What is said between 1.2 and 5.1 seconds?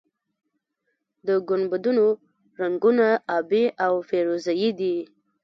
د ګنبدونو رنګونه ابي او فیروزه یي دي.